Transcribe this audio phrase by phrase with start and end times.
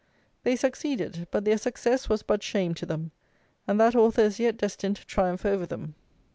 [0.41, 3.11] They succeeded; but their success was but shame to them;
[3.67, 5.93] and that author is yet destined to triumph over them.